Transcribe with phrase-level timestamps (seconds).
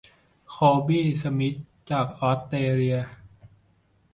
[0.49, 0.55] โค
[0.87, 1.57] บี้ สมิธ
[1.91, 2.97] จากออสเตรเลีย